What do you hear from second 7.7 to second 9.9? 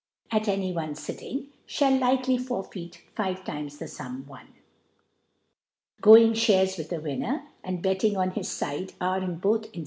Bectibg on. his^ Side, are, in^both In